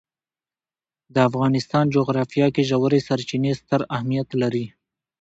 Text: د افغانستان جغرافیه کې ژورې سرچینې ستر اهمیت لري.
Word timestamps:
د 1.13 1.15
افغانستان 1.29 1.85
جغرافیه 1.95 2.47
کې 2.55 2.67
ژورې 2.69 2.99
سرچینې 3.07 3.51
ستر 3.61 3.81
اهمیت 3.95 4.29
لري. 4.41 4.65